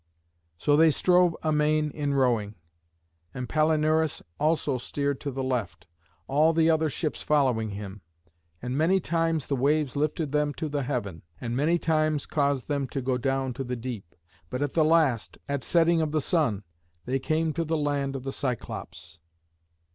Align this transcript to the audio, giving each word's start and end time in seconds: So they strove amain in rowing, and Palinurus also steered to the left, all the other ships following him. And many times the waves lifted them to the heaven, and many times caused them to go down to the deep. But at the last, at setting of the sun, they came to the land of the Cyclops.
So 0.57 0.75
they 0.75 0.89
strove 0.89 1.37
amain 1.43 1.91
in 1.91 2.15
rowing, 2.15 2.55
and 3.35 3.47
Palinurus 3.47 4.23
also 4.39 4.79
steered 4.79 5.19
to 5.21 5.29
the 5.29 5.43
left, 5.43 5.85
all 6.25 6.53
the 6.53 6.71
other 6.71 6.89
ships 6.89 7.21
following 7.21 7.69
him. 7.69 8.01
And 8.63 8.75
many 8.75 8.99
times 8.99 9.45
the 9.45 9.55
waves 9.55 9.95
lifted 9.95 10.31
them 10.31 10.55
to 10.55 10.69
the 10.69 10.81
heaven, 10.81 11.21
and 11.39 11.55
many 11.55 11.77
times 11.77 12.25
caused 12.25 12.67
them 12.67 12.87
to 12.87 13.01
go 13.03 13.19
down 13.19 13.53
to 13.53 13.63
the 13.63 13.75
deep. 13.75 14.15
But 14.49 14.63
at 14.63 14.73
the 14.73 14.83
last, 14.83 15.37
at 15.47 15.63
setting 15.63 16.01
of 16.01 16.13
the 16.13 16.19
sun, 16.21 16.63
they 17.05 17.19
came 17.19 17.53
to 17.53 17.63
the 17.63 17.77
land 17.77 18.15
of 18.15 18.23
the 18.23 18.31
Cyclops. 18.31 19.19